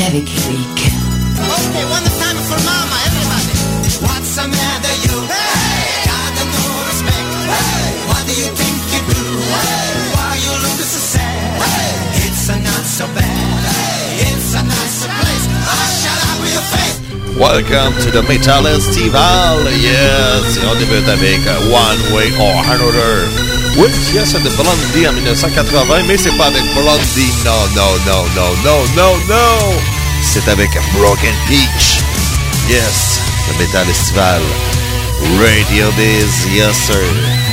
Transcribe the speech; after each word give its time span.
parler 0.00 0.06
avec 0.06 0.28
Eric. 0.30 0.92
Okay, 1.40 1.84
one 1.84 2.04
time 2.18 2.38
for 2.48 2.58
mama, 2.64 2.96
everybody. 3.06 3.56
What's 4.00 4.34
the 4.36 4.48
matter, 4.48 4.94
you? 5.04 5.16
Hey! 5.28 6.04
Got 6.04 6.32
no 6.36 6.64
respect. 6.88 7.26
Hey! 7.48 8.08
What 8.08 8.22
do 8.26 8.32
you 8.32 8.48
think 8.56 8.76
you 8.92 9.00
do? 9.12 9.22
Hey! 9.40 9.92
Why 10.14 10.36
you 10.44 10.52
look 10.64 10.80
so 10.80 11.00
sad? 11.00 11.60
Hey! 11.60 12.26
It's 12.26 12.48
a 12.48 12.56
not 12.60 12.84
so 12.84 13.06
bad. 13.14 13.24
Hey! 13.24 14.32
It's 14.32 14.54
a 14.54 14.62
nice 14.62 15.04
place. 15.04 15.46
Oh, 15.68 15.88
shut 16.00 16.18
up 16.28 16.36
with 16.40 16.52
your 16.54 16.66
face. 16.72 16.96
Welcome 17.36 17.92
to 18.04 18.10
the 18.10 18.22
Metal 18.22 18.62
Festival. 18.64 19.64
Yes, 19.80 20.58
et 20.58 20.66
on 20.66 20.76
débute 20.76 21.08
avec 21.08 21.40
One 21.70 22.00
Way 22.12 22.32
or 22.38 22.56
Another. 22.64 23.49
Oui, 23.76 23.88
c'est 24.24 24.42
de 24.42 24.48
Blondie 24.50 25.08
en 25.08 25.12
1980, 25.12 26.02
mais 26.06 26.16
c'est 26.16 26.36
pas 26.36 26.46
avec 26.46 26.62
Blondie. 26.74 27.32
Non, 27.44 27.52
non, 27.74 27.92
non, 28.06 28.24
non, 28.34 28.54
non, 28.64 28.84
non, 28.96 29.16
non. 29.28 29.76
C'est 30.22 30.48
avec 30.48 30.70
Broken 30.92 31.34
Peach. 31.48 32.00
Yes, 32.68 33.20
le 33.48 33.64
Metal 33.64 33.86
Festival. 33.86 34.42
Radio 35.38 35.90
Biz, 35.96 36.46
yes, 36.54 36.76
sir. 36.76 37.49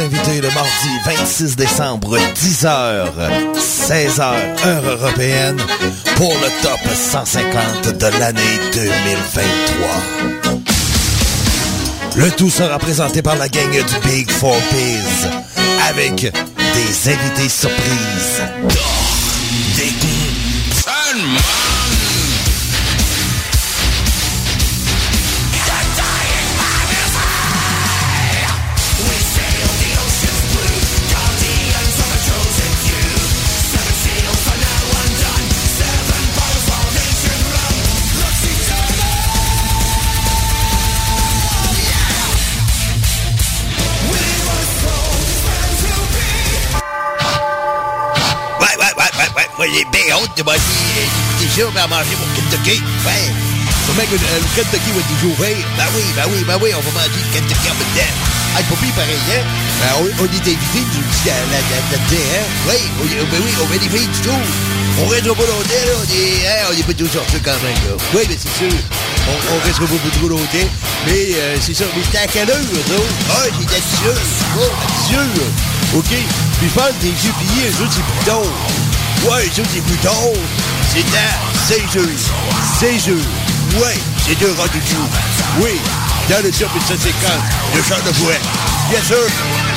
Invités 0.00 0.40
le 0.40 0.48
mardi 0.50 0.88
26 1.04 1.56
décembre, 1.56 2.18
10h, 2.18 3.06
16h, 3.54 4.66
heure 4.66 4.84
européenne, 4.84 5.56
pour 6.16 6.32
le 6.34 6.62
top 6.62 6.80
150 6.94 7.96
de 7.96 8.06
l'année 8.18 8.60
2023. 8.74 9.88
Le 12.16 12.30
tout 12.32 12.50
sera 12.50 12.78
présenté 12.78 13.22
par 13.22 13.36
la 13.36 13.48
gang 13.48 13.70
du 13.70 14.08
Big 14.08 14.30
Four 14.30 14.56
Peas, 14.70 15.28
avec 15.88 16.20
des 16.22 17.10
invités 17.12 17.48
surprises. 17.48 18.42
Des 19.76 19.92
j'ai 50.36 50.42
bien 50.42 50.52
honte 50.52 50.60
de 50.60 50.68
manger 50.76 51.08
déjà, 51.40 51.64
mais 51.72 51.80
à 51.80 51.86
manger 51.88 52.16
mon 52.20 52.28
Kentucky. 52.36 52.82
Ouais. 53.06 53.32
Bien 53.96 54.04
que 54.04 54.12
le, 54.12 54.18
le 54.20 54.50
Kentucky 54.52 54.90
va 54.92 55.02
toujours 55.08 55.32
ouvert. 55.38 55.56
Ben 55.78 55.88
oui, 55.96 56.04
ben 56.14 56.26
oui, 56.28 56.44
ben 56.44 56.58
oui, 56.60 56.70
on 56.76 56.82
va 56.84 56.90
manger 57.00 57.16
le 57.16 57.32
Kentucky 57.32 57.68
en 57.70 57.76
dedans. 57.80 58.12
Ah, 58.56 58.62
pas 58.68 58.76
pire 58.76 58.94
pareil, 58.96 59.20
hein? 59.32 59.44
Ben, 59.80 59.92
on, 60.00 60.04
on 60.20 60.26
est 60.26 60.44
invité, 60.48 60.80
nous 60.80 61.04
aussi, 61.04 61.28
là-dedans, 61.28 62.28
hein? 62.36 62.44
Oui, 62.68 62.76
on, 63.00 63.24
ben 63.32 63.40
oui, 63.40 63.52
on 63.62 63.66
vérifie 63.66 64.06
du 64.08 64.20
tout. 64.20 64.42
On 64.98 65.06
restera 65.08 65.34
pas 65.34 65.44
longtemps, 65.44 65.84
là. 65.86 65.94
On 65.96 66.08
est, 66.12 66.46
hein, 66.48 66.60
on 66.68 66.72
est 66.72 66.82
pas 66.82 66.94
tous 66.94 67.08
sortis 67.12 67.40
quand 67.44 67.60
même, 67.62 67.80
là. 67.84 67.94
Oui, 68.14 68.22
mais 68.28 68.36
c'est 68.36 68.52
sûr. 68.56 68.76
On, 69.28 69.36
on 69.54 69.58
restera 69.64 69.86
pas 69.86 70.16
trop 70.18 70.28
longtemps. 70.28 70.68
Mais 71.06 71.36
euh, 71.36 71.56
c'est 71.60 71.74
ça, 71.74 71.84
mais 71.94 72.02
c'était 72.02 72.24
à 72.24 72.26
quelle 72.26 72.50
heure, 72.50 72.56
là? 72.56 73.00
Ah, 73.32 73.44
c'était 73.60 73.76
à 73.76 73.80
10 73.80 74.08
heures. 74.08 74.24
Oh, 74.56 74.72
à 74.72 75.08
10 75.08 75.16
heures. 75.16 75.52
OK. 75.96 76.12
Puis 76.58 76.68
faire 76.68 76.92
des 77.00 77.08
yeux 77.12 77.32
pliés, 77.38 77.68
eux 77.70 77.82
autres, 77.84 77.92
c'est 77.92 78.04
plus 78.04 78.24
tard. 78.24 78.42
Ouais, 79.24 79.48
ça 79.52 79.62
c'est 79.72 79.80
plus. 79.80 79.96
C'est 80.88 81.00
à 81.16 81.56
16 81.66 81.96
heures. 81.96 82.06
16 82.78 83.08
heures. 83.08 83.82
Ouais, 83.82 83.94
c'est 84.18 84.38
deux 84.38 84.52
rendez-vous. 84.56 85.08
Oui, 85.60 85.80
dans 86.28 86.42
le 86.42 86.50
top 86.50 86.70
150 86.86 86.96
de 87.76 87.82
Charles 87.82 88.02
de. 88.04 88.40
Bien 88.90 89.02
sûr. 89.02 89.75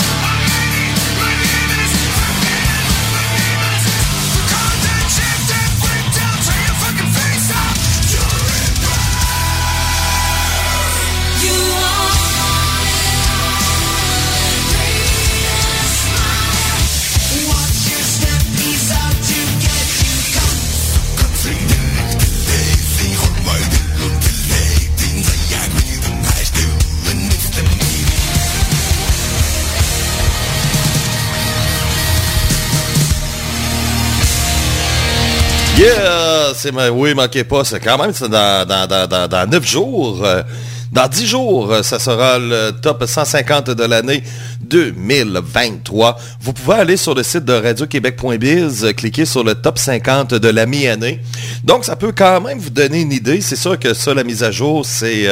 Yeah! 35.79 36.51
C'est, 36.55 36.73
oui, 36.89 37.13
manquez 37.13 37.45
pas, 37.45 37.63
c'est 37.63 37.79
quand 37.79 37.97
même 37.97 38.11
dans, 38.19 38.65
dans, 38.67 38.85
dans, 38.87 39.07
dans, 39.07 39.27
dans 39.29 39.49
9 39.49 39.65
jours. 39.65 40.25
euh, 40.25 40.43
Dans 40.91 41.07
10 41.07 41.25
jours, 41.25 41.71
euh, 41.71 41.83
ça 41.83 41.99
sera 41.99 42.37
le 42.37 42.71
top 42.71 43.05
150 43.07 43.69
de 43.69 43.83
l'année 43.85 44.21
2023. 44.61 46.17
Vous 46.41 46.51
pouvez 46.51 46.75
aller 46.79 46.97
sur 46.97 47.15
le 47.15 47.23
site 47.23 47.45
de 47.45 47.53
radioquebec.biz, 47.53 48.83
euh, 48.83 48.91
cliquer 48.91 49.23
sur 49.25 49.43
le 49.45 49.55
top 49.55 49.77
50 49.77 50.33
de 50.33 50.49
la 50.49 50.65
mi-année. 50.65 51.21
Donc, 51.63 51.85
ça 51.85 51.95
peut 51.95 52.11
quand 52.11 52.41
même 52.41 52.57
vous 52.59 52.71
donner 52.71 52.99
une 53.01 53.13
idée. 53.13 53.39
C'est 53.39 53.55
sûr 53.55 53.79
que 53.79 53.93
ça, 53.93 54.13
la 54.13 54.25
mise 54.25 54.43
à 54.43 54.51
jour, 54.51 54.85
c'est 54.85 55.27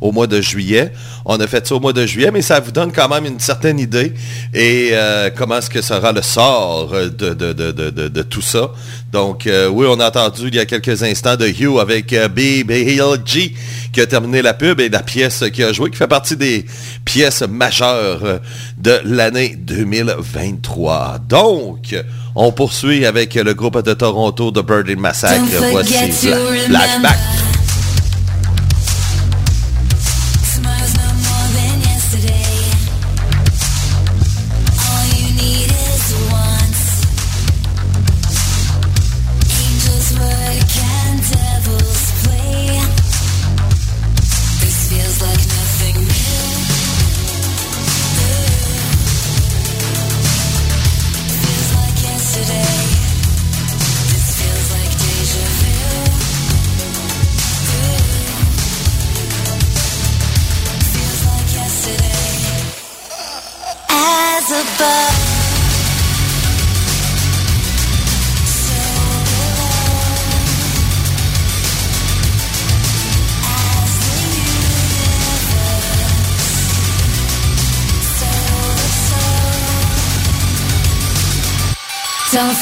au 0.00 0.10
mois 0.10 0.26
de 0.26 0.40
juillet. 0.40 0.92
On 1.26 1.40
a 1.40 1.46
fait 1.46 1.66
ça 1.66 1.74
au 1.74 1.80
mois 1.80 1.94
de 1.94 2.04
juillet, 2.04 2.30
mais 2.30 2.42
ça 2.42 2.60
vous 2.60 2.70
donne 2.70 2.92
quand 2.92 3.08
même 3.08 3.24
une 3.24 3.40
certaine 3.40 3.78
idée 3.78 4.12
et 4.52 4.90
euh, 4.92 5.30
comment 5.34 5.56
est-ce 5.56 5.70
que 5.70 5.80
sera 5.80 6.12
le 6.12 6.20
sort 6.20 6.90
de, 6.90 7.08
de, 7.08 7.52
de, 7.54 7.72
de, 7.72 7.90
de- 7.90 8.08
de 8.08 8.22
tout 8.22 8.42
ça? 8.42 8.70
Donc, 9.10 9.46
euh, 9.46 9.68
oui, 9.68 9.86
on 9.88 9.98
a 10.00 10.08
entendu 10.08 10.48
il 10.48 10.54
y 10.54 10.58
a 10.58 10.66
quelques 10.66 11.02
instants 11.02 11.36
de 11.36 11.46
Hugh 11.46 11.78
avec 11.80 12.12
euh, 12.12 12.28
BBLG 12.28 13.52
qui 13.92 14.00
a 14.00 14.06
terminé 14.06 14.42
la 14.42 14.52
pub 14.54 14.80
et 14.80 14.88
la 14.90 15.02
pièce 15.02 15.44
qui 15.52 15.62
a 15.62 15.72
joué, 15.72 15.90
qui 15.90 15.96
fait 15.96 16.06
partie 16.08 16.36
des 16.36 16.66
pièces 17.06 17.42
majeures 17.48 18.40
de 18.76 19.00
l'année 19.04 19.56
2023. 19.58 21.20
Donc, 21.28 21.94
on 22.34 22.52
poursuit 22.52 23.06
avec 23.06 23.34
le 23.34 23.54
groupe 23.54 23.80
de 23.82 23.94
Toronto 23.94 24.50
de 24.50 24.60
Birdie 24.60 24.96
Massacre. 24.96 25.42
Voici 25.70 25.94
to 26.20 26.36
Bla- 26.68 26.80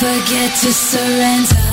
forget 0.03 0.51
to 0.57 0.73
surrender. 0.73 1.72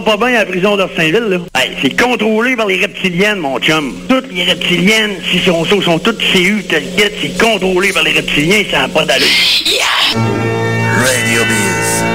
pas 0.00 0.16
bien 0.16 0.28
à 0.28 0.44
la 0.44 0.46
prison 0.46 0.76
d'Orsainville, 0.76 1.26
là. 1.28 1.38
Hey, 1.54 1.70
c'est 1.82 2.00
contrôlé 2.00 2.56
par 2.56 2.66
les 2.66 2.76
reptiliennes, 2.76 3.38
mon 3.38 3.58
chum. 3.58 3.94
Toutes 4.08 4.32
les 4.32 4.44
reptiliennes, 4.44 5.16
si 5.30 5.38
sont 5.38 5.64
sont, 5.64 5.80
sont 5.80 5.98
toutes 5.98 6.18
CU, 6.32 6.64
t'inquiète, 6.68 7.14
c'est 7.20 7.38
contrôlé 7.38 7.92
par 7.92 8.02
les 8.02 8.12
reptiliens, 8.12 8.62
ça 8.70 8.80
n'a 8.80 8.88
pas 8.88 9.04
d'allure. 9.04 9.26
Radio 10.16 11.44
Biz. 11.44 12.09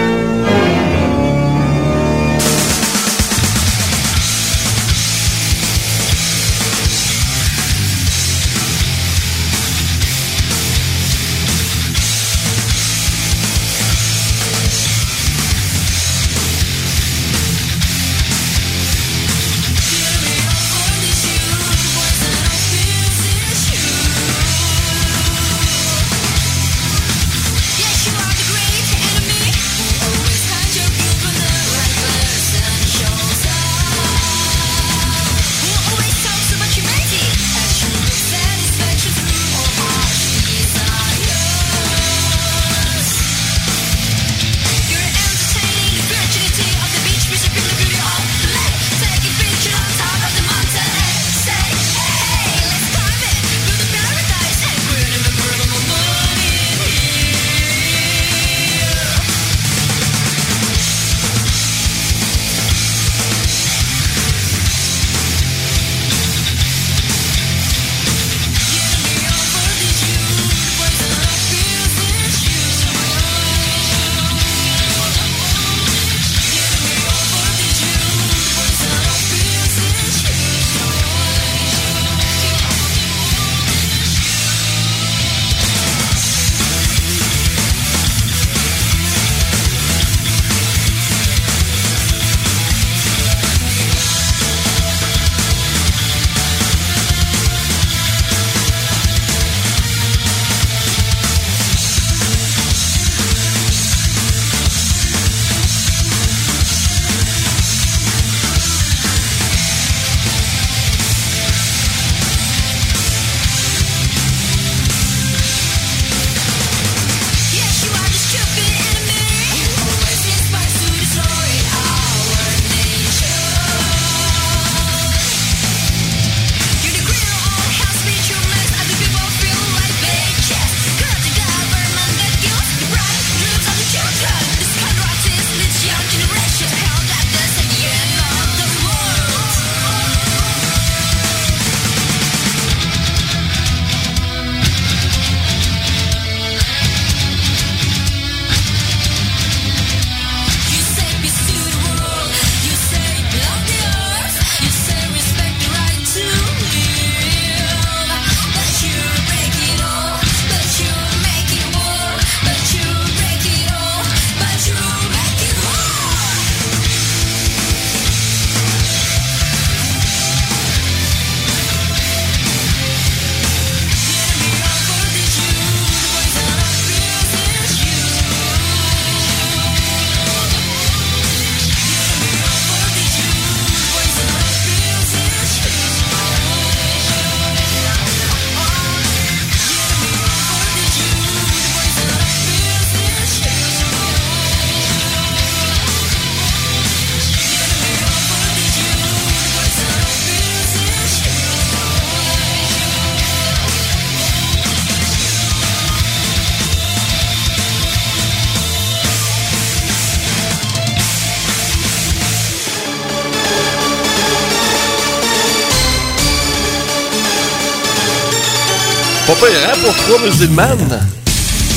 pour 219.86 219.96
trois 219.96 220.20
musulmanes. 220.28 221.00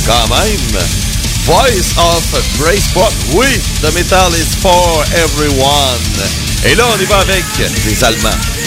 Quand 0.07 0.29
même. 0.29 0.87
Voice 1.45 1.93
of 1.99 2.25
Grace 2.59 2.89
Pop. 2.95 3.13
Oui, 3.35 3.47
the 3.83 3.93
metal 3.93 4.35
is 4.35 4.55
for 4.63 5.05
everyone. 5.15 5.99
Et 6.65 6.75
là, 6.75 6.85
on 6.95 7.01
y 7.01 7.05
va 7.05 7.19
avec 7.19 7.45
les 7.87 8.05
Allemands. 8.05 8.58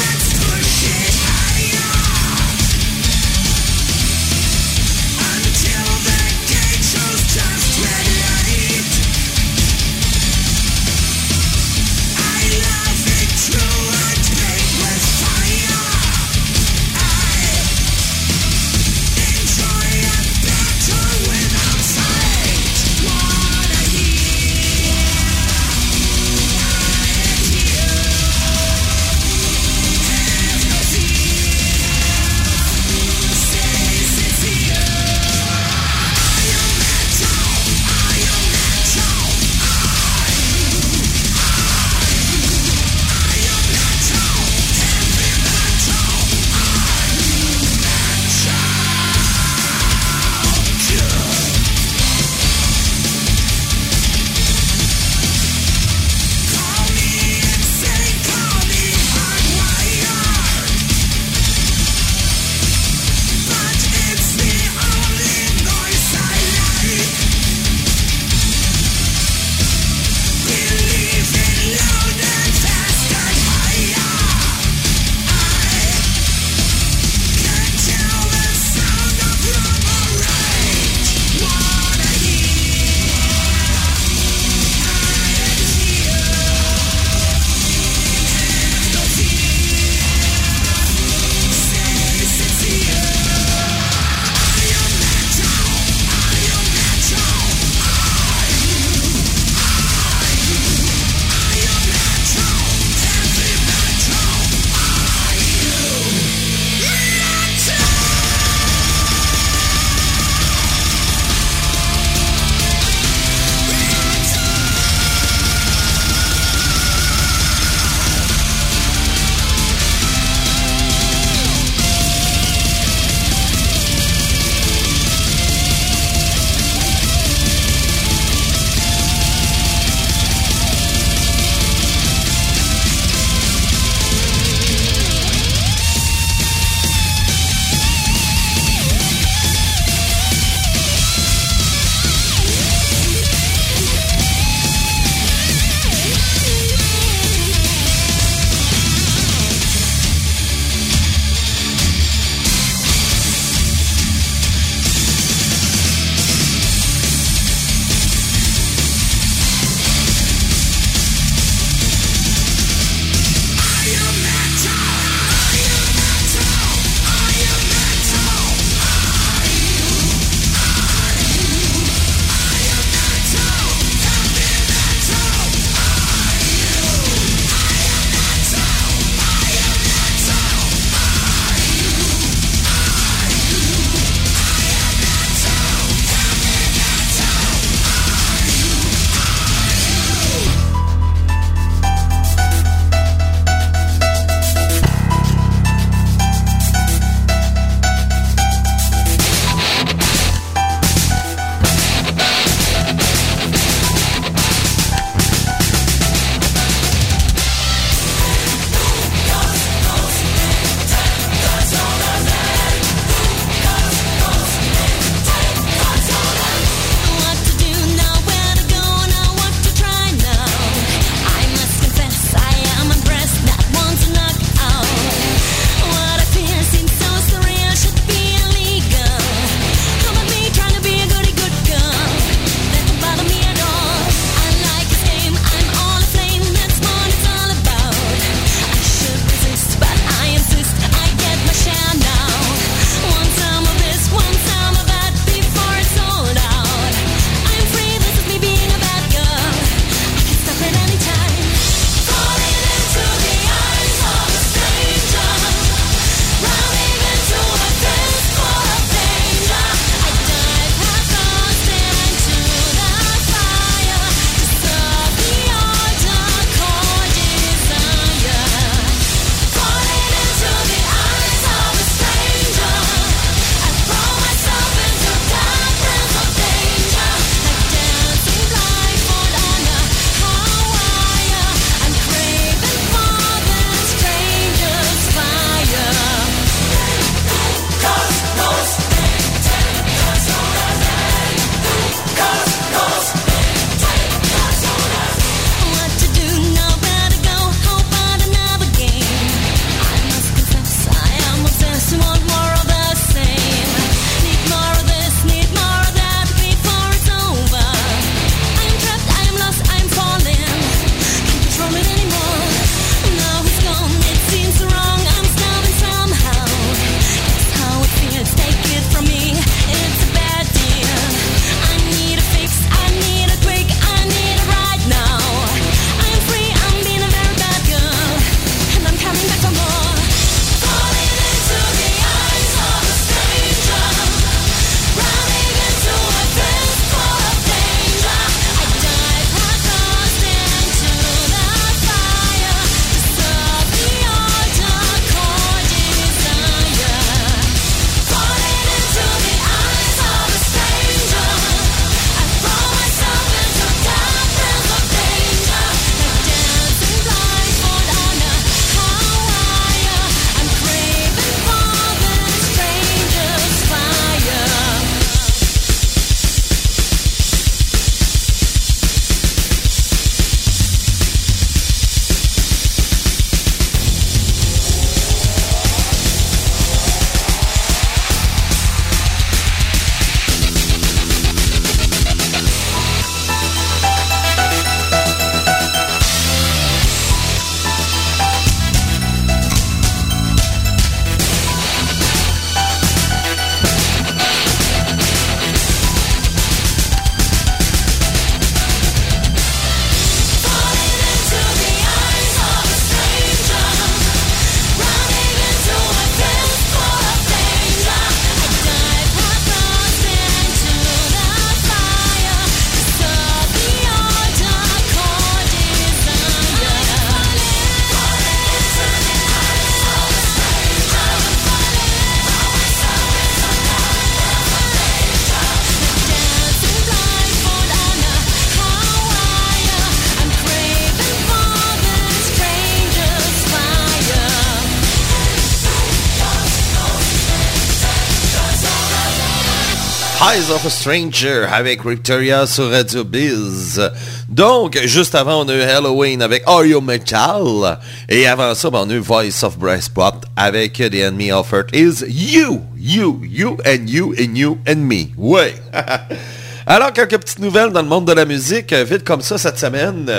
Eyes 440.34 440.50
of 440.50 440.66
a 440.66 440.70
Stranger 440.70 441.46
avec 441.52 441.86
Victoria 441.86 442.48
sur 442.48 442.70
Radio 442.70 443.04
Biz. 443.04 443.82
Donc, 444.30 444.80
juste 444.86 445.14
avant, 445.14 445.44
on 445.44 445.50
a 445.50 445.56
eu 445.56 445.62
Halloween 445.62 446.22
avec 446.22 446.44
Are 446.46 446.64
You 446.64 446.80
Metal? 446.80 447.78
Et 448.08 448.26
avant 448.28 448.56
ça, 448.56 448.70
ben, 448.70 448.84
on 448.86 448.90
a 448.90 448.94
eu 448.94 449.00
Voice 449.00 449.44
of 449.44 449.58
Breastpot 449.58 450.22
avec 450.38 450.76
The 450.76 450.94
Enemy 450.94 451.34
of 451.34 451.52
is 451.74 452.06
You, 452.08 452.62
You, 452.78 453.20
You 453.26 453.58
and 453.66 453.88
You 453.88 454.14
and 454.18 454.36
You 454.36 454.58
and 454.66 454.78
Me. 454.78 455.08
Ouais. 455.18 455.54
Alors, 456.66 456.94
quelques 456.94 457.18
petites 457.18 457.40
nouvelles 457.40 457.72
dans 457.72 457.82
le 457.82 457.90
monde 457.90 458.08
de 458.08 458.14
la 458.14 458.24
musique, 458.24 458.72
euh, 458.72 458.86
vite 458.86 459.04
comme 459.04 459.22
ça 459.22 459.38
cette 459.38 459.60
semaine. 459.60 460.10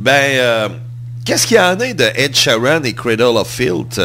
Ben, 0.00 0.22
euh, 0.34 0.68
qu'est-ce 1.24 1.46
qu'il 1.46 1.58
y 1.58 1.60
en 1.60 1.78
a 1.78 1.92
de 1.92 2.10
Ed 2.16 2.34
Sheeran 2.34 2.82
et 2.82 2.94
Cradle 2.94 3.36
of 3.36 3.48
Filth? 3.48 4.00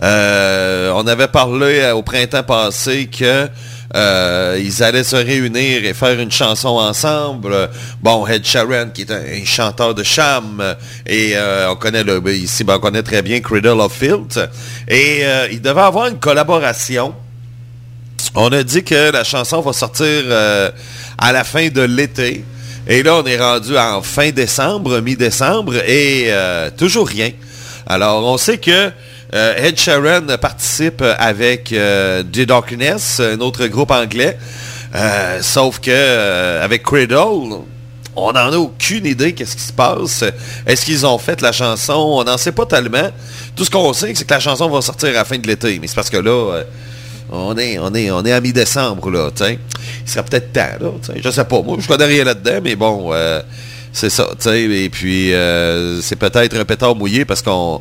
Euh, 0.00 0.92
on 0.94 1.04
avait 1.08 1.26
parlé 1.26 1.90
au 1.90 2.02
printemps 2.02 2.44
passé 2.44 3.06
que 3.06 3.48
euh, 3.94 4.58
ils 4.62 4.82
allaient 4.82 5.04
se 5.04 5.16
réunir 5.16 5.84
et 5.84 5.92
faire 5.92 6.18
une 6.18 6.30
chanson 6.30 6.68
ensemble. 6.68 7.70
Bon, 8.00 8.26
Ed 8.26 8.44
Sheeran, 8.44 8.90
qui 8.94 9.02
est 9.02 9.10
un, 9.10 9.44
chanteur 9.44 9.94
de 9.94 10.02
cham, 10.02 10.62
et 11.06 11.32
euh, 11.34 11.70
on 11.70 11.76
connaît 11.76 12.02
le, 12.02 12.22
ici, 12.32 12.64
ben, 12.64 12.76
on 12.76 12.80
connaît 12.80 13.02
très 13.02 13.22
bien 13.22 13.40
Cradle 13.40 13.80
of 13.80 13.92
Filth. 13.92 14.40
Et 14.88 15.20
euh, 15.22 15.48
il 15.50 15.60
devait 15.60 15.82
avoir 15.82 16.08
une 16.08 16.18
collaboration. 16.18 17.14
On 18.34 18.50
a 18.52 18.62
dit 18.62 18.82
que 18.82 19.12
la 19.12 19.24
chanson 19.24 19.60
va 19.60 19.72
sortir 19.74 20.06
euh, 20.06 20.70
à 21.18 21.32
la 21.32 21.44
fin 21.44 21.68
de 21.68 21.82
l'été. 21.82 22.44
Et 22.86 23.02
là, 23.02 23.16
on 23.16 23.26
est 23.26 23.38
rendu 23.38 23.76
en 23.76 24.02
fin 24.02 24.30
décembre, 24.30 25.00
mi-décembre, 25.00 25.76
et 25.88 26.32
toujours 26.76 27.06
rien. 27.06 27.30
Alors, 27.86 28.24
on 28.24 28.36
sait 28.38 28.58
que 28.58 28.90
Ed 29.32 29.78
Sheeran 29.78 30.26
participe 30.40 31.02
avec 31.18 31.72
euh, 31.72 32.22
The 32.22 32.40
Darkness, 32.40 33.20
un 33.20 33.40
autre 33.40 33.66
groupe 33.66 33.90
anglais. 33.90 34.36
Euh, 34.94 35.38
sauf 35.40 35.80
que 35.80 35.90
euh, 35.90 36.62
avec 36.62 36.82
Cradle, 36.82 37.62
on 38.14 38.32
n'en 38.32 38.52
a 38.52 38.56
aucune 38.56 39.06
idée 39.06 39.32
qu'est-ce 39.32 39.56
qui 39.56 39.62
se 39.62 39.72
passe. 39.72 40.22
Est-ce 40.66 40.84
qu'ils 40.84 41.06
ont 41.06 41.18
fait 41.18 41.40
la 41.40 41.52
chanson? 41.52 41.94
On 41.94 42.24
n'en 42.24 42.36
sait 42.36 42.52
pas 42.52 42.66
tellement. 42.66 43.10
Tout 43.56 43.64
ce 43.64 43.70
qu'on 43.70 43.92
sait, 43.92 44.12
c'est 44.14 44.24
que 44.24 44.34
la 44.34 44.40
chanson 44.40 44.68
va 44.68 44.82
sortir 44.82 45.08
à 45.10 45.12
la 45.12 45.24
fin 45.24 45.38
de 45.38 45.46
l'été. 45.46 45.78
Mais 45.80 45.86
c'est 45.86 45.94
parce 45.94 46.10
que 46.10 46.18
là, 46.18 46.30
euh, 46.30 46.64
on 47.30 47.56
est, 47.56 48.32
à 48.32 48.40
mi-décembre, 48.40 49.10
là, 49.10 49.30
Il 49.40 49.58
serait 50.04 50.24
peut-être 50.24 50.52
temps, 50.52 50.76
là, 50.78 50.90
tu 51.02 51.12
sais. 51.12 51.20
Je 51.24 51.30
sais 51.30 51.44
pas. 51.44 51.62
Moi, 51.62 51.78
je 51.80 51.88
connais 51.88 52.04
rien 52.04 52.24
là-dedans, 52.24 52.60
mais 52.62 52.76
bon, 52.76 53.10
euh, 53.12 53.40
c'est 53.92 54.10
ça. 54.10 54.26
Et 54.54 54.90
puis, 54.90 55.32
euh, 55.32 56.02
c'est 56.02 56.16
peut-être 56.16 56.54
un 56.56 56.64
pétard 56.66 56.94
mouillé 56.94 57.24
parce 57.24 57.40
qu'on 57.40 57.80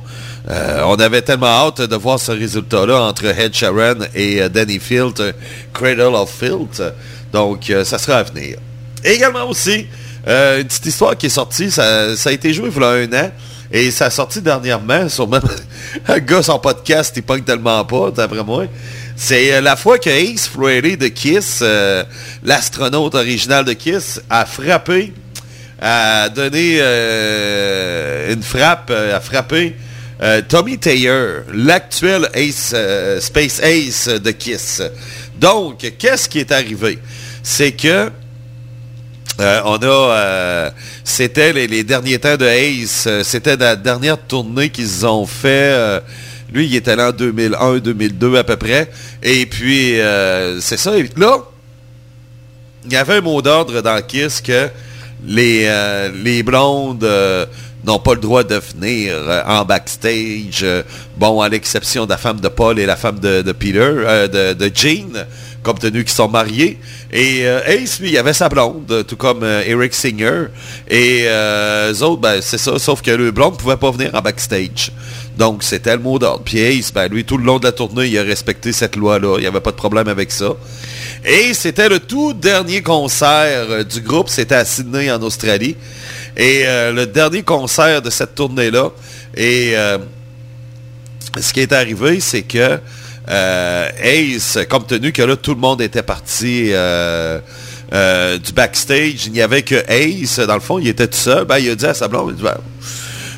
euh, 0.50 0.82
on 0.86 0.96
avait 0.96 1.22
tellement 1.22 1.68
hâte 1.68 1.82
de 1.82 1.96
voir 1.96 2.20
ce 2.20 2.32
résultat-là 2.32 3.02
entre 3.02 3.26
Ed 3.26 3.54
Sheeran 3.54 4.06
et 4.16 4.42
euh, 4.42 4.50
Danny 4.50 4.80
Field, 4.80 5.20
euh, 5.20 5.32
Cradle 5.74 6.16
of 6.16 6.32
Filth. 6.32 6.82
Donc, 7.32 7.72
ça 7.86 7.98
sera 7.98 8.18
à 8.18 8.24
venir. 8.24 8.58
Également 9.06 9.48
aussi, 9.48 9.88
une 10.28 10.64
petite 10.66 10.86
histoire 10.86 11.16
qui 11.16 11.28
est 11.28 11.30
sortie, 11.30 11.72
ça, 11.72 12.08
a 12.26 12.32
été 12.32 12.54
joué 12.54 12.70
il 12.76 12.82
y 12.82 12.84
a 12.84 12.90
un 12.90 13.14
an. 13.14 13.32
Et 13.72 13.90
ça 13.90 14.08
a 14.08 14.10
sorti 14.10 14.42
dernièrement, 14.42 15.08
sûrement, 15.08 15.40
un 16.10 16.20
gars, 16.20 16.44
son 16.44 16.60
podcast, 16.60 17.14
il 17.16 17.24
pogne 17.24 17.44
tellement 17.44 17.86
pas, 17.86 18.12
d'après 18.12 18.44
moi. 18.44 18.66
C'est 19.16 19.62
la 19.62 19.78
fois 19.78 19.98
que 19.98 20.10
Ace 20.10 20.50
Frehley 20.50 20.98
de 20.98 21.08
Kiss, 21.08 21.64
l'astronaute 22.44 23.16
original 23.16 23.64
de 23.64 23.72
Kiss, 23.72 24.22
a 24.30 24.46
frappé, 24.46 25.14
a 25.82 26.28
donné 26.28 26.82
une 28.30 28.44
frappe, 28.44 28.92
a 28.92 29.22
frappé 29.22 29.78
euh, 30.24 30.42
Tommy 30.48 30.78
Taylor, 30.78 31.42
l'actuel 31.52 32.30
Ace, 32.36 32.74
euh, 32.76 33.20
Space 33.20 33.60
Ace 33.64 34.08
de 34.08 34.30
Kiss. 34.30 34.84
Donc, 35.40 35.80
qu'est-ce 35.98 36.30
qui 36.30 36.40
est 36.40 36.52
arrivé? 36.52 37.00
C'est 37.42 37.72
que 37.72 38.12
euh, 39.40 39.62
on 39.66 39.80
a, 39.82 40.72
c'était 41.04 41.54
les, 41.54 41.84
derniers 41.84 42.20
temps 42.20 42.38
de 42.38 42.46
Ace, 42.46 43.08
c'était 43.24 43.58
la 43.58 43.76
dernière 43.76 44.20
tournée 44.20 44.70
qu'ils 44.70 45.08
ont 45.08 45.26
fait. 45.26 46.00
lui, 46.54 46.68
il 46.68 46.76
était 46.76 46.96
là 46.96 47.10
en 47.10 47.12
2001, 47.12 47.80
2002 47.80 48.36
à 48.38 48.44
peu 48.44 48.58
près. 48.58 48.92
Et 49.24 49.48
puis, 49.48 49.96
c'est 50.60 50.78
ça. 50.78 50.96
Et 51.00 51.10
là, 51.18 51.40
il 52.86 52.94
y 52.94 52.96
avait 52.96 53.16
un 53.16 53.22
mot 53.22 53.42
d'ordre 53.42 53.82
dans 53.82 54.00
Kiss 54.06 54.40
que 54.42 54.70
les, 55.26 55.68
les 56.24 56.44
blondes 56.44 57.08
n'ont 57.86 58.00
pas 58.00 58.14
le 58.14 58.20
droit 58.20 58.44
de 58.44 58.56
venir 58.56 59.14
euh, 59.16 59.42
en 59.46 59.66
backstage. 59.66 60.62
euh, 60.64 60.84
bon, 61.18 61.42
à 61.42 61.50
l'exception 61.50 62.06
de 62.06 62.10
la 62.12 62.18
femme 62.18 62.40
de 62.40 62.48
Paul 62.48 62.80
et 62.80 62.86
la 62.86 62.96
femme 62.96 63.20
de, 63.20 63.52
Peter, 63.52 63.80
euh, 63.80 64.28
de, 64.28 64.54
de 64.54 64.72
Jean, 64.74 65.26
compte 65.64 65.80
tenu 65.80 66.04
qu'ils 66.04 66.14
sont 66.14 66.28
mariés. 66.28 66.80
Et 67.12 67.42
Ace, 67.44 68.00
lui, 68.00 68.12
il 68.12 68.18
avait 68.18 68.34
sa 68.34 68.50
blonde, 68.50 69.06
tout 69.08 69.16
comme 69.16 69.44
Eric 69.44 69.94
Singer. 69.94 70.46
Et 70.90 71.26
eux 71.28 72.04
autres, 72.04 72.22
ben, 72.22 72.40
c'est 72.42 72.58
ça, 72.58 72.80
sauf 72.80 73.02
que 73.02 73.12
le 73.12 73.30
blonde 73.32 73.54
ne 73.54 73.58
pouvait 73.58 73.78
pas 73.78 73.92
venir 73.92 74.10
en 74.16 74.22
backstage. 74.22 74.92
Donc, 75.38 75.62
c'était 75.62 75.96
le 75.96 76.02
mot 76.02 76.18
d'ordre. 76.18 76.42
Puis 76.44 76.60
Ace, 76.60 76.92
ben, 76.92 77.08
lui, 77.08 77.26
tout 77.26 77.38
le 77.38 77.44
long 77.44 77.60
de 77.60 77.66
la 77.66 77.74
tournée, 77.74 78.08
il 78.08 78.18
a 78.18 78.24
respecté 78.24 78.72
cette 78.72 78.96
loi-là. 78.96 79.36
Il 79.38 79.42
n'y 79.42 79.48
avait 79.48 79.60
pas 79.60 79.72
de 79.72 79.76
problème 79.76 80.08
avec 80.08 80.32
ça. 80.32 80.54
Et 81.24 81.54
c'était 81.54 81.90
le 81.90 82.00
tout 82.00 82.34
dernier 82.34 82.82
concert 82.82 83.86
du 83.86 84.02
groupe. 84.02 84.30
C'était 84.30 84.56
à 84.56 84.66
Sydney, 84.66 85.12
en 85.12 85.22
Australie. 85.22 85.76
Et 86.38 86.64
euh, 86.66 86.92
le 86.92 87.08
dernier 87.08 87.44
concert 87.44 88.02
de 88.02 88.10
cette 88.10 88.36
tournée-là. 88.36 88.90
Et 89.36 89.74
euh, 89.76 89.98
ce 91.40 91.54
qui 91.54 91.62
est 91.62 91.74
arrivé, 91.74 92.20
c'est 92.20 92.44
que 92.44 92.80
euh, 93.30 93.90
Ace, 94.02 94.58
compte 94.70 94.88
tenu 94.88 95.12
que 95.12 95.22
là, 95.22 95.36
tout 95.36 95.54
le 95.54 95.60
monde 95.60 95.82
était 95.82 96.04
parti 96.04 96.72
du 96.72 98.54
backstage, 98.54 99.26
il 99.26 99.34
n'y 99.34 99.42
avait 99.42 99.64
que 99.64 99.84
Ace, 99.90 100.40
dans 100.40 100.54
le 100.54 100.62
fond, 100.62 100.80
il 100.80 100.88
était 100.88 101.08
tout 101.08 101.18
seul, 101.18 101.46
ben, 101.46 101.60
il 101.60 101.70
a 101.70 101.76
dit 101.76 101.86
à 101.86 101.94
sa 101.94 102.08
blonde, 102.08 102.30
il 102.32 102.36
dit, 102.38 102.44
Ben, 102.44 102.58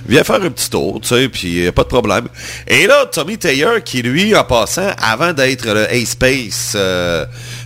viens 0.08 0.24
faire 0.24 0.42
un 0.44 0.52
petit 0.52 0.70
tour, 0.70 1.00
tu 1.02 1.10
sais, 1.10 1.28
puis 1.30 1.72
pas 1.72 1.84
de 1.84 1.88
problème. 1.88 2.28
Et 2.68 2.86
là, 2.86 3.08
Tommy 3.08 3.38
Taylor, 3.38 3.84
qui 3.84 4.04
lui, 4.04 4.36
en 4.36 4.44
passant, 4.44 4.92
avant 5.02 5.34
d'être 5.34 5.66
le 5.66 5.92
Ace 5.92 6.10
Space 6.10 6.78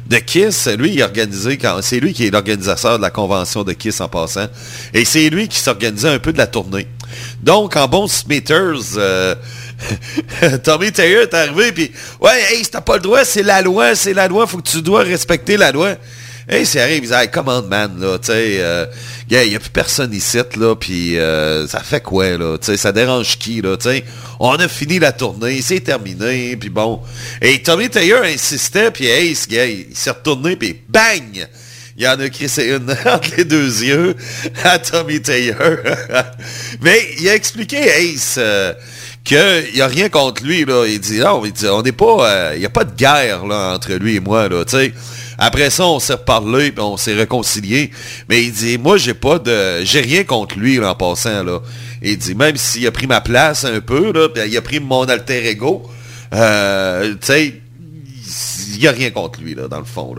de 0.08 0.17
Kiss, 0.17 0.67
lui, 0.67 0.93
il 0.93 1.02
a 1.02 1.06
organisé, 1.06 1.60
c'est 1.82 2.00
lui 2.00 2.13
qui 2.13 2.28
est 2.28 2.32
l'organisateur 2.32 2.98
de 2.98 3.02
la 3.02 3.10
convention 3.10 3.63
de 3.63 3.74
Kiss 3.74 4.00
en 4.00 4.08
passant, 4.08 4.48
et 4.93 5.04
c'est 5.04 5.30
lui 5.30 5.48
qui 5.48 5.60
s'organisait 5.60 6.10
un 6.10 6.20
peu 6.20 6.32
de 6.32 6.38
la 6.38 6.48
tournée. 6.48 6.88
Donc, 7.41 7.76
en 7.76 7.88
bon 7.88 8.08
Smithers, 8.08 8.98
euh, 8.98 9.36
Tommy 10.63 10.91
Taylor 10.91 11.24
est 11.24 11.34
arrivé, 11.34 11.72
puis 11.72 11.91
ouais, 12.22 12.41
hey, 12.52 12.65
t'as 12.65 12.82
pas 12.82 12.96
le 12.96 13.02
droit, 13.02 13.26
c'est 13.26 13.43
la 13.43 13.62
loi, 13.62 13.96
c'est 13.96 14.13
la 14.13 14.28
loi, 14.28 14.48
faut 14.48 14.58
que 14.58 14.70
tu 14.70 14.82
dois 14.82 15.04
respecter 15.04 15.58
la 15.58 15.72
loi. 15.72 15.96
Hey, 16.49 16.65
c'est 16.65 16.79
arrivé, 16.79 16.99
il 17.03 17.07
dit, 17.10 17.13
hey, 17.13 17.27
come 17.29 17.49
on, 17.49 17.62
man, 17.63 17.99
là, 17.99 18.17
tu 18.19 18.27
sais, 18.27 18.60
euh, 18.62 18.86
il 19.29 19.49
n'y 19.49 19.55
a 19.57 19.60
plus 19.60 19.69
personne 19.69 20.13
ici, 20.13 20.38
là, 20.55 20.75
puis 20.77 21.17
euh, 21.17 21.67
ça 21.67 21.81
fait 21.81 21.99
quoi, 21.99 22.38
là, 22.38 22.57
tu 22.57 22.67
sais, 22.67 22.77
ça 22.77 22.93
dérange 22.93 23.38
qui, 23.38 23.62
là, 23.62 23.75
tu 23.75 23.89
sais, 23.89 24.05
on 24.39 24.53
a 24.53 24.69
fini 24.69 24.97
la 24.97 25.12
tournée, 25.12 25.62
c'est 25.62 25.81
terminé, 25.81 26.55
puis 26.55 26.69
bon. 26.69 27.01
Et 27.41 27.62
Tommy 27.62 27.89
Taylor 27.89 28.23
insistait, 28.23 28.91
puis 28.91 29.07
hey, 29.07 29.36
ce 29.36 29.45
gars, 29.49 29.65
il 29.65 29.93
s'est 29.93 30.12
retourné, 30.12 30.55
puis 30.55 30.79
bang! 30.88 31.49
Il 31.97 32.07
en 32.07 32.17
a 32.17 32.29
crissé 32.29 32.67
une 32.67 32.91
entre 33.05 33.36
les 33.36 33.43
deux 33.43 33.83
yeux 33.83 34.15
à 34.63 34.79
Tommy 34.79 35.21
Taylor. 35.21 35.77
Mais 36.81 37.10
il 37.19 37.27
a 37.27 37.36
expliqué, 37.36 37.77
Ace, 37.89 38.36
euh, 38.38 38.73
qu'il 39.25 39.73
n'y 39.73 39.81
a 39.81 39.88
rien 39.88 40.07
contre 40.07 40.43
lui, 40.43 40.63
là. 40.63 40.86
Il 40.88 41.01
dit, 41.01 41.19
non, 41.19 41.43
il 41.43 41.51
dit, 41.51 41.67
on 41.67 41.81
n'est 41.81 41.91
pas, 41.91 42.29
euh, 42.29 42.51
il 42.53 42.60
n'y 42.60 42.65
a 42.65 42.69
pas 42.69 42.86
de 42.86 42.95
guerre, 42.95 43.45
là, 43.45 43.73
entre 43.73 43.93
lui 43.95 44.15
et 44.15 44.19
moi, 44.21 44.47
là, 44.47 44.63
tu 44.63 44.77
sais. 44.77 44.93
Après 45.38 45.69
ça, 45.69 45.86
on 45.86 46.00
s'est 46.00 46.13
reparlé, 46.13 46.73
on 46.78 46.97
s'est 46.97 47.13
réconcilié. 47.13 47.91
Mais 48.30 48.43
il 48.43 48.52
dit, 48.52 48.78
moi, 48.78 48.97
j'ai 48.97 49.13
pas 49.13 49.39
de, 49.39 49.84
j'ai 49.84 50.02
rien 50.02 50.23
contre 50.23 50.58
lui, 50.58 50.84
en 50.84 50.95
passant, 50.95 51.43
là. 51.43 51.62
Il 52.02 52.17
dit, 52.17 52.36
même 52.36 52.58
s'il 52.58 52.86
a 52.88 52.91
pris 52.91 53.08
ma 53.08 53.21
place 53.21 53.65
un 53.65 53.80
peu, 53.82 54.12
là, 54.12 54.28
il 54.45 54.58
a 54.58 54.62
pris 54.62 54.80
mon 54.80 55.04
alter 55.04 55.47
ego, 55.47 55.89
euh, 56.34 57.13
tu 57.13 57.28
sais, 57.28 57.62
il 58.73 58.80
n'y 58.80 58.88
a 58.88 58.91
rien 58.91 59.10
contre 59.12 59.41
lui, 59.41 59.56
dans 59.56 59.80
le 59.80 59.86
fond. 59.86 60.15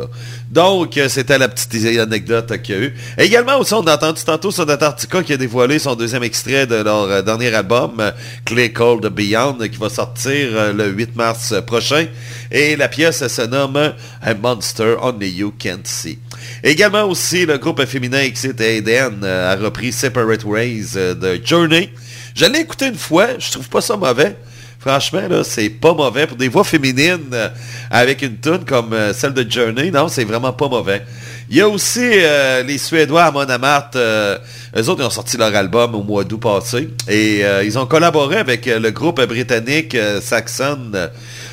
Donc, 0.50 0.96
euh, 0.96 1.08
c'était 1.08 1.38
la 1.38 1.48
petite 1.48 1.98
anecdote 1.98 2.62
qu'il 2.62 2.74
y 2.74 2.78
a 2.78 2.80
eu. 2.82 2.94
Également, 3.18 3.58
aussi, 3.58 3.74
on 3.74 3.86
a 3.86 3.94
entendu 3.94 4.22
tantôt 4.24 4.50
sur 4.50 4.68
Antarctica 4.68 5.22
qui 5.22 5.32
a 5.34 5.36
dévoilé 5.36 5.78
son 5.78 5.94
deuxième 5.94 6.22
extrait 6.22 6.66
de 6.66 6.76
leur 6.76 7.04
euh, 7.04 7.22
dernier 7.22 7.54
album, 7.54 7.92
euh, 8.00 8.10
Clay 8.44 8.72
Cold 8.72 9.06
Beyond, 9.06 9.58
qui 9.70 9.76
va 9.78 9.90
sortir 9.90 10.72
le 10.72 10.88
8 10.88 11.16
mars 11.16 11.54
prochain. 11.66 12.06
Et 12.50 12.76
la 12.76 12.88
pièce 12.88 13.26
se 13.26 13.42
nomme 13.42 13.94
A 14.22 14.34
Monster 14.34 14.96
Only 15.02 15.30
You 15.30 15.52
Can't 15.58 15.84
See. 15.84 16.18
Également 16.64 17.04
aussi, 17.04 17.46
le 17.46 17.58
groupe 17.58 17.84
féminin 17.84 18.20
Exit 18.20 18.60
euh, 18.60 19.52
a 19.52 19.56
repris 19.56 19.92
Separate 19.92 20.44
Ways 20.44 20.94
de 20.94 21.40
Journey. 21.44 21.90
Je 22.34 22.46
l'ai 22.46 22.60
écouté 22.60 22.86
une 22.86 22.96
fois, 22.96 23.38
je 23.38 23.50
trouve 23.50 23.68
pas 23.68 23.80
ça 23.80 23.96
mauvais. 23.96 24.36
Franchement, 24.78 25.22
c'est 25.42 25.70
pas 25.70 25.92
mauvais. 25.92 26.28
Pour 26.28 26.36
des 26.36 26.46
voix 26.46 26.62
féminines 26.62 27.30
euh, 27.32 27.48
avec 27.90 28.22
une 28.22 28.38
tune 28.38 28.64
comme 28.64 28.92
euh, 28.92 29.12
celle 29.12 29.34
de 29.34 29.44
Journey, 29.50 29.90
non, 29.90 30.06
c'est 30.06 30.22
vraiment 30.24 30.52
pas 30.52 30.68
mauvais. 30.68 31.02
Il 31.50 31.56
y 31.56 31.60
a 31.60 31.68
aussi 31.68 32.00
euh, 32.00 32.62
les 32.62 32.78
Suédois 32.78 33.24
à 33.24 33.30
Monamart. 33.32 33.90
Eux 33.96 34.88
autres, 34.88 35.00
ils 35.00 35.06
ont 35.06 35.10
sorti 35.10 35.36
leur 35.36 35.52
album 35.54 35.96
au 35.96 36.04
mois 36.04 36.22
d'août 36.22 36.38
passé. 36.38 36.90
Et 37.08 37.42
ils 37.64 37.78
ont 37.78 37.86
collaboré 37.86 38.36
avec 38.36 38.66
le 38.66 38.90
groupe 38.90 39.20
britannique 39.22 39.96
Saxon 40.20 40.92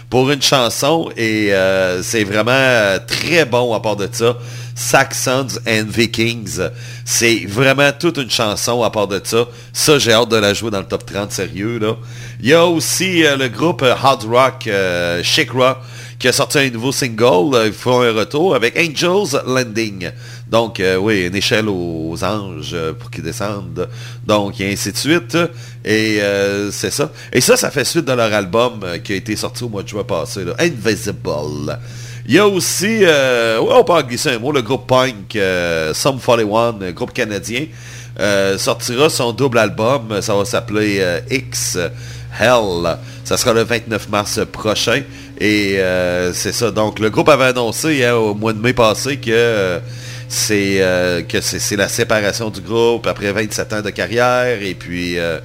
pour 0.09 0.29
une 0.29 0.41
chanson 0.41 1.09
et 1.15 1.51
c'est 2.03 2.25
vraiment 2.25 2.99
très 3.07 3.45
bon 3.45 3.73
à 3.73 3.79
part 3.79 3.95
de 3.95 4.09
ça. 4.11 4.37
Saxons 4.77 5.57
and 5.65 5.85
Vikings, 5.87 6.59
c'est 7.05 7.45
vraiment 7.47 7.91
toute 7.97 8.17
une 8.17 8.29
chanson 8.29 8.83
à 8.83 8.89
part 8.89 9.07
de 9.07 9.21
ça. 9.23 9.45
Ça, 9.71 9.97
j'ai 9.97 10.11
hâte 10.11 10.27
de 10.27 10.35
la 10.35 10.53
jouer 10.53 10.69
dans 10.69 10.79
le 10.79 10.85
top 10.85 11.05
30, 11.05 11.31
sérieux. 11.31 11.79
Là. 11.79 11.95
Il 12.41 12.49
y 12.49 12.53
a 12.53 12.65
aussi 12.65 13.25
euh, 13.25 13.37
le 13.37 13.47
groupe 13.47 13.83
Hard 13.83 14.25
Rock, 14.25 14.67
euh, 14.67 15.23
qui 16.19 16.27
a 16.27 16.33
sorti 16.33 16.57
un 16.57 16.69
nouveau 16.71 16.91
single. 16.91 17.57
Ils 17.65 17.71
font 17.71 18.01
un 18.01 18.11
retour 18.11 18.53
avec 18.53 18.77
Angels 18.77 19.41
Landing. 19.47 20.11
Donc, 20.49 20.81
euh, 20.81 20.97
oui, 20.97 21.25
une 21.25 21.35
échelle 21.35 21.69
aux 21.69 22.21
anges 22.21 22.71
euh, 22.73 22.91
pour 22.91 23.09
qu'ils 23.09 23.23
descendent. 23.23 23.87
Donc, 24.27 24.59
et 24.59 24.73
ainsi 24.73 24.91
de 24.91 24.97
suite. 24.97 25.37
Et 25.85 26.19
c'est 26.71 26.91
ça. 26.91 27.11
Et 27.31 27.39
ça, 27.39 27.55
ça 27.55 27.71
fait 27.71 27.85
suite 27.85 28.05
de 28.05 28.13
leur 28.13 28.33
album 28.33 28.83
qui 29.05 29.13
a 29.13 29.15
été 29.15 29.37
sorti 29.37 29.63
au 29.63 29.69
mois 29.69 29.83
de 29.83 29.87
juin 29.87 30.03
passé, 30.03 30.43
là, 30.43 30.53
Invisible. 30.59 31.79
Il 32.27 32.33
y 32.33 32.39
a 32.39 32.47
aussi, 32.47 32.99
euh, 33.03 33.59
ouais, 33.59 33.73
on 33.75 33.83
peut 33.83 33.93
en 33.93 34.01
glisser 34.01 34.31
un 34.31 34.39
mot, 34.39 34.51
le 34.51 34.63
groupe 34.63 34.87
punk 34.87 35.35
euh, 35.35 35.93
Sum 35.93 36.19
41, 36.19 36.75
un 36.81 36.91
groupe 36.91 37.13
canadien, 37.13 37.67
euh, 38.19 38.57
sortira 38.57 39.11
son 39.11 39.31
double 39.31 39.59
album. 39.59 40.21
Ça 40.21 40.33
va 40.33 40.43
s'appeler 40.43 40.97
euh, 41.01 41.19
X 41.29 41.77
Hell. 42.39 42.97
Ça 43.23 43.37
sera 43.37 43.53
le 43.53 43.61
29 43.61 44.09
mars 44.09 44.39
prochain. 44.51 45.03
Et 45.39 45.75
euh, 45.77 46.33
c'est 46.33 46.51
ça. 46.51 46.71
Donc, 46.71 46.97
le 46.97 47.11
groupe 47.11 47.29
avait 47.29 47.45
annoncé 47.45 48.09
au 48.09 48.33
mois 48.33 48.53
de 48.53 48.59
mai 48.59 48.73
passé 48.73 49.17
que 49.17 49.29
euh, 49.29 49.79
c'est 50.27 50.77
euh, 50.81 51.21
la 51.77 51.87
séparation 51.87 52.49
du 52.49 52.61
groupe 52.61 53.05
après 53.05 53.31
27 53.33 53.73
ans 53.73 53.81
de 53.83 53.91
carrière. 53.91 54.63
Et 54.63 54.73
puis, 54.73 55.19
euh, 55.19 55.37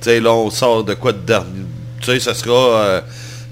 tu 0.00 0.10
sais, 0.10 0.18
là, 0.18 0.32
on 0.32 0.50
sort 0.50 0.82
de 0.82 0.94
quoi 0.94 1.12
de 1.12 1.18
dernier. 1.18 1.62
Tu 2.00 2.10
sais, 2.10 2.18
ça 2.18 2.34
sera... 2.34 2.80
euh, 2.80 3.00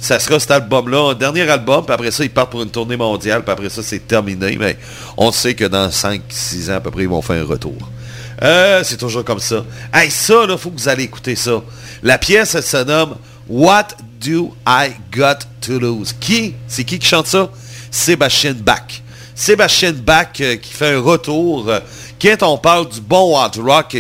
ça 0.03 0.19
sera 0.19 0.41
cet 0.41 0.51
album-là, 0.51 1.13
un 1.13 1.15
dernier 1.15 1.49
album, 1.49 1.85
puis 1.85 1.95
après 1.95 2.11
ça, 2.11 2.25
ils 2.25 2.31
partent 2.31 2.51
pour 2.51 2.61
une 2.61 2.71
tournée 2.71 2.97
mondiale, 2.97 3.45
puis 3.45 3.53
après 3.53 3.69
ça, 3.69 3.85
c'est 3.85 4.01
terminé. 4.01 4.57
Mais 4.59 4.77
on 5.17 5.31
sait 5.31 5.55
que 5.55 5.65
dans 5.65 5.89
5-6 5.89 6.73
ans 6.73 6.75
à 6.77 6.81
peu 6.81 6.91
près, 6.91 7.03
ils 7.03 7.09
vont 7.09 7.23
faire 7.23 7.41
un 7.41 7.47
retour. 7.47 7.77
Euh, 8.43 8.83
c'est 8.83 8.97
toujours 8.97 9.23
comme 9.25 9.39
ça. 9.39 9.65
Hey, 9.95 10.11
ça, 10.11 10.45
là, 10.45 10.57
faut 10.59 10.71
que 10.71 10.81
vous 10.81 10.89
allez 10.89 11.05
écouter 11.05 11.37
ça. 11.37 11.63
La 12.03 12.19
pièce, 12.19 12.57
elle 12.57 12.65
se 12.65 12.83
nomme 12.83 13.15
What 13.49 13.89
Do 14.21 14.57
I 14.67 14.91
Got 15.17 15.47
to 15.61 15.79
Lose? 15.79 16.13
Qui? 16.19 16.57
C'est 16.67 16.83
qui 16.83 16.99
qui 16.99 17.07
chante 17.07 17.29
ça? 17.29 17.49
Sébastien 17.89 18.55
Bach. 18.55 19.03
Sébastien 19.37 19.93
Bach 19.93 20.33
euh, 20.41 20.57
qui 20.57 20.73
fait 20.73 20.95
un 20.95 21.01
retour. 21.01 21.69
euh, 21.69 21.79
quand 22.23 22.43
on 22.43 22.57
parle 22.57 22.89
du 22.89 23.01
bon 23.01 23.37
hard 23.37 23.57
rock, 23.57 23.97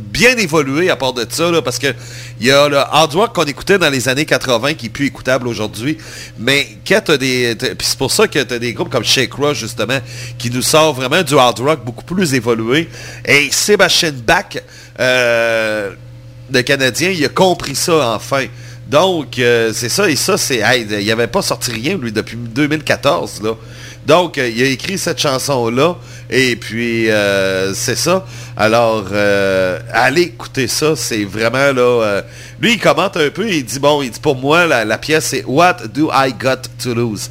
bien 0.00 0.36
évolué 0.36 0.88
à 0.88 0.96
part 0.96 1.12
de 1.12 1.26
ça, 1.28 1.50
parce 1.62 1.78
que 1.78 1.88
il 2.40 2.46
y 2.46 2.50
a 2.50 2.68
le 2.68 2.78
hard 2.78 3.14
rock 3.14 3.34
qu'on 3.34 3.44
écoutait 3.44 3.78
dans 3.78 3.90
les 3.90 4.08
années 4.08 4.24
80 4.24 4.74
qui 4.74 4.86
est 4.86 4.90
plus 4.90 5.06
écoutable 5.06 5.48
aujourd'hui. 5.48 5.98
Mais 6.38 6.66
quand 6.86 7.10
des. 7.12 7.56
c'est 7.60 7.98
pour 7.98 8.12
ça 8.12 8.28
que 8.28 8.38
tu 8.42 8.54
as 8.54 8.58
des 8.58 8.72
groupes 8.72 8.90
comme 8.90 9.04
Shake 9.04 9.34
Rush, 9.34 9.58
justement, 9.58 9.98
qui 10.38 10.50
nous 10.50 10.62
sortent 10.62 10.96
vraiment 10.96 11.22
du 11.22 11.36
hard 11.36 11.58
rock 11.58 11.84
beaucoup 11.84 12.04
plus 12.04 12.34
évolué. 12.34 12.88
Et 13.26 13.48
Sébastien 13.50 14.12
Bach, 14.12 14.58
euh, 15.00 15.90
le 16.52 16.62
Canadien, 16.62 17.10
il 17.10 17.24
a 17.24 17.28
compris 17.28 17.74
ça 17.74 18.14
enfin. 18.14 18.46
Donc, 18.86 19.40
euh, 19.40 19.72
c'est 19.74 19.88
ça, 19.88 20.08
et 20.08 20.14
ça, 20.14 20.38
c'est. 20.38 20.62
il 20.78 21.06
n'avait 21.06 21.26
pas 21.26 21.42
sorti 21.42 21.72
rien, 21.72 21.98
lui, 21.98 22.12
depuis 22.12 22.36
2014, 22.36 23.42
là. 23.42 23.56
Donc, 24.06 24.38
euh, 24.38 24.48
il 24.48 24.62
a 24.62 24.66
écrit 24.66 24.98
cette 24.98 25.18
chanson-là, 25.18 25.96
et 26.30 26.54
puis, 26.54 27.10
euh, 27.10 27.74
c'est 27.74 27.96
ça. 27.96 28.24
Alors, 28.56 29.06
euh, 29.12 29.80
allez 29.92 30.22
écouter 30.22 30.68
ça, 30.68 30.94
c'est 30.94 31.24
vraiment, 31.24 31.72
là... 31.72 32.22
lui, 32.60 32.74
il 32.74 32.78
commente 32.78 33.16
un 33.16 33.30
peu, 33.30 33.48
il 33.48 33.64
dit, 33.64 33.80
bon, 33.80 34.02
il 34.02 34.10
dit, 34.10 34.20
pour 34.20 34.36
moi, 34.36 34.66
la, 34.66 34.84
la 34.84 34.98
pièce, 34.98 35.26
c'est 35.26 35.44
«What 35.46 35.88
do 35.92 36.10
I 36.12 36.32
got 36.32 36.68
to 36.82 36.94
lose?» 36.94 37.30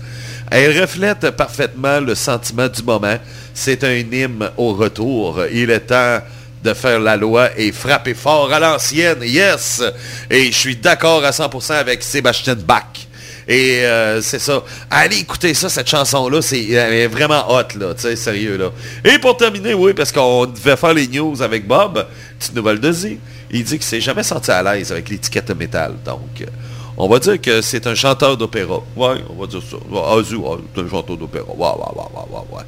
Elle 0.51 0.79
reflète 0.79 1.31
parfaitement 1.31 1.99
le 1.99 2.13
sentiment 2.13 2.67
du 2.67 2.83
moment. 2.83 3.17
C'est 3.53 3.83
un 3.83 3.93
hymne 3.95 4.51
au 4.57 4.73
retour. 4.73 5.39
Il 5.51 5.71
est 5.71 5.79
temps 5.79 6.19
de 6.63 6.73
faire 6.73 6.99
la 6.99 7.15
loi 7.15 7.49
et 7.57 7.71
frapper 7.71 8.13
fort 8.13 8.51
à 8.51 8.59
l'ancienne. 8.59 9.19
Yes! 9.23 9.81
Et 10.29 10.51
je 10.51 10.57
suis 10.57 10.75
d'accord 10.75 11.23
à 11.23 11.31
100% 11.31 11.73
avec 11.73 12.03
Sébastien 12.03 12.55
Bach. 12.55 13.04
Et 13.47 13.85
euh, 13.85 14.21
c'est 14.21 14.39
ça. 14.39 14.63
Allez 14.89 15.19
écouter 15.19 15.53
ça, 15.53 15.69
cette 15.69 15.89
chanson-là. 15.89 16.41
C'est 16.41 16.67
elle 16.69 16.93
est 16.93 17.07
vraiment 17.07 17.51
hot, 17.51 17.77
là. 17.79 17.93
Tu 17.93 18.01
sais, 18.01 18.15
sérieux, 18.15 18.57
là. 18.57 18.71
Et 19.03 19.19
pour 19.19 19.37
terminer, 19.37 19.73
oui, 19.73 19.93
parce 19.93 20.11
qu'on 20.11 20.45
devait 20.45 20.75
faire 20.75 20.93
les 20.93 21.07
news 21.07 21.41
avec 21.41 21.67
Bob, 21.67 22.05
petite 22.39 22.55
nouvelle 22.55 22.79
de 22.79 22.91
Z. 22.91 23.07
Il 23.51 23.63
dit 23.63 23.73
qu'il 23.73 23.83
s'est 23.83 24.01
jamais 24.01 24.23
senti 24.23 24.51
à 24.51 24.63
l'aise 24.63 24.91
avec 24.91 25.09
l'étiquette 25.09 25.51
métal. 25.55 25.93
Donc, 26.03 26.41
euh, 26.41 26.45
on 26.97 27.07
va 27.07 27.19
dire 27.19 27.39
que 27.39 27.61
c'est 27.61 27.85
un 27.87 27.95
chanteur 27.95 28.37
d'opéra. 28.37 28.79
Ouais, 28.95 29.17
on 29.29 29.39
va 29.39 29.47
dire 29.47 29.61
ça. 29.69 29.77
Ah, 29.93 30.15
Azu, 30.17 30.35
ouais, 30.35 30.57
c'est 30.73 30.81
un 30.81 30.89
chanteur 30.89 31.17
d'opéra. 31.17 31.45
Ouais, 31.49 31.55
ouais, 31.55 31.67
ouais, 31.95 32.03
ouais, 32.15 32.37
ouais, 32.37 32.57
ouais. 32.57 32.63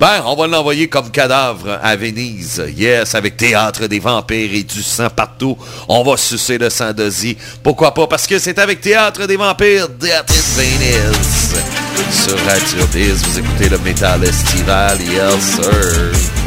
Ben, 0.00 0.22
on 0.24 0.34
va 0.34 0.46
l'envoyer 0.46 0.88
comme 0.88 1.10
cadavre 1.10 1.78
à 1.82 1.94
Venise. 1.94 2.64
Yes, 2.74 3.14
avec 3.14 3.36
théâtre 3.36 3.86
des 3.86 3.98
vampires 3.98 4.54
et 4.54 4.62
du 4.62 4.82
sang 4.82 5.10
partout. 5.14 5.58
On 5.88 6.02
va 6.02 6.16
sucer 6.16 6.56
le 6.56 6.70
sang 6.70 6.92
Z. 6.96 7.36
Pourquoi 7.62 7.92
pas? 7.92 8.06
Parce 8.06 8.26
que 8.26 8.38
c'est 8.38 8.58
avec 8.58 8.80
théâtre 8.80 9.26
des 9.26 9.36
vampires, 9.36 9.90
Death 9.90 10.30
in 10.30 10.56
Venice. 10.56 11.54
Sur 12.10 12.38
Radio 12.46 12.86
Biz, 12.94 13.22
vous 13.26 13.38
écoutez 13.40 13.68
le 13.68 13.78
métal 13.80 14.24
estival. 14.24 14.98
Yes, 15.02 15.56
sir. 15.56 16.39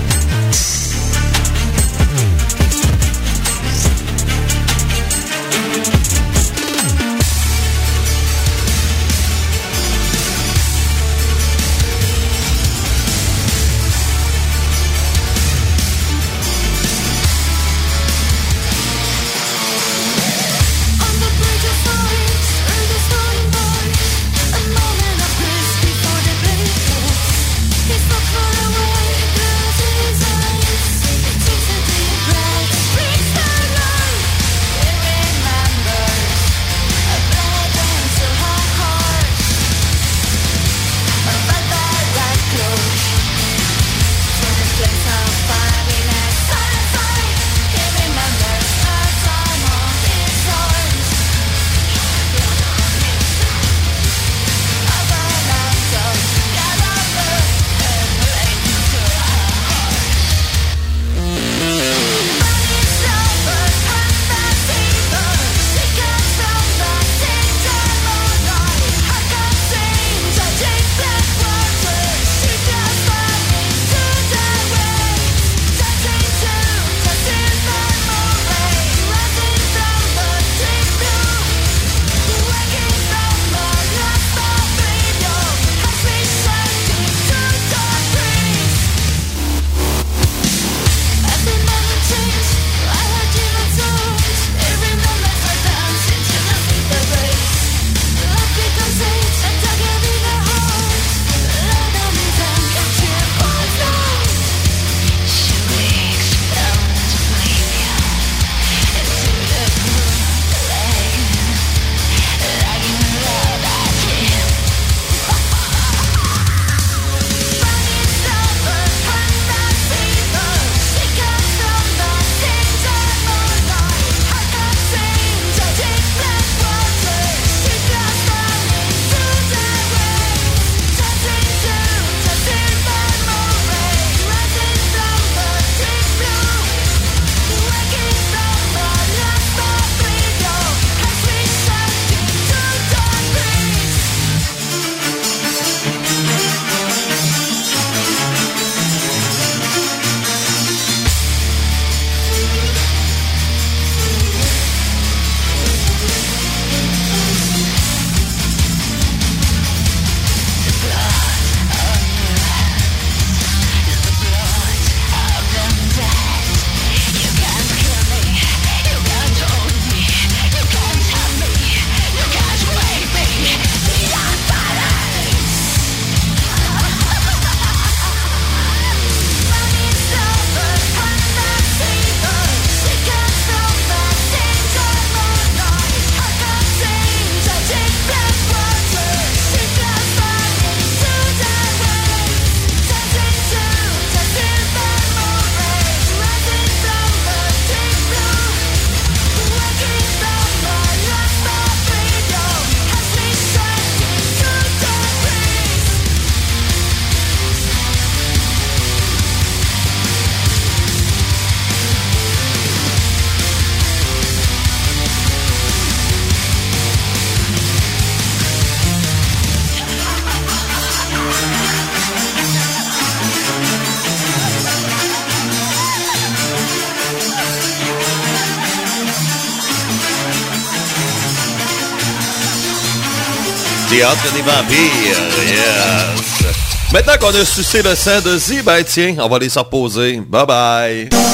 Maintenant 236.92 237.14
qu'on 237.20 237.30
a 237.30 237.46
sucé 237.46 237.82
le 237.82 237.96
sein 237.96 238.22
de 238.22 238.38
Z, 238.38 238.64
ben 238.64 238.84
tiens, 238.84 239.16
on 239.20 239.30
va 239.30 239.40
les 239.40 239.50
se 239.50 239.60
reposer. 239.60 240.22
Bye 240.28 240.46
bye. 240.46 241.33